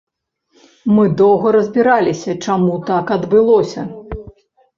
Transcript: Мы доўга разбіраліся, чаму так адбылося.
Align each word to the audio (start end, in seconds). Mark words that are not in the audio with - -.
Мы 0.95 1.03
доўга 1.21 1.47
разбіраліся, 1.57 2.31
чаму 2.47 2.73
так 2.89 3.05
адбылося. 3.19 3.81